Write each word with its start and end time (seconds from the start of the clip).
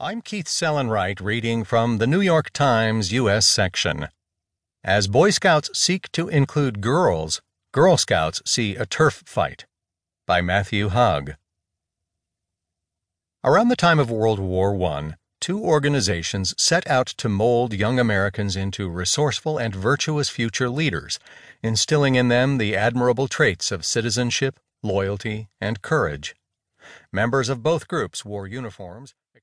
I'm 0.00 0.22
Keith 0.22 0.46
Sellon-Wright 0.46 1.20
reading 1.20 1.62
from 1.62 1.98
the 1.98 2.06
New 2.08 2.20
York 2.20 2.50
Times 2.50 3.12
U.S. 3.12 3.46
section. 3.46 4.08
As 4.82 5.06
Boy 5.06 5.30
Scouts 5.30 5.70
seek 5.72 6.10
to 6.10 6.26
include 6.26 6.80
girls, 6.80 7.40
Girl 7.72 7.96
Scouts 7.96 8.42
see 8.44 8.74
a 8.74 8.86
turf 8.86 9.22
fight. 9.24 9.66
By 10.26 10.40
Matthew 10.40 10.88
Haag. 10.88 11.36
Around 13.44 13.68
the 13.68 13.76
time 13.76 14.00
of 14.00 14.10
World 14.10 14.40
War 14.40 14.74
I, 14.82 15.12
two 15.40 15.62
organizations 15.62 16.60
set 16.60 16.84
out 16.88 17.06
to 17.06 17.28
mold 17.28 17.72
young 17.72 18.00
Americans 18.00 18.56
into 18.56 18.88
resourceful 18.88 19.58
and 19.58 19.76
virtuous 19.76 20.28
future 20.28 20.68
leaders, 20.68 21.20
instilling 21.62 22.16
in 22.16 22.26
them 22.26 22.58
the 22.58 22.74
admirable 22.74 23.28
traits 23.28 23.70
of 23.70 23.84
citizenship, 23.84 24.58
loyalty, 24.82 25.50
and 25.60 25.82
courage. 25.82 26.34
Members 27.12 27.48
of 27.48 27.62
both 27.62 27.86
groups 27.86 28.24
wore 28.24 28.48
uniforms 28.48 29.14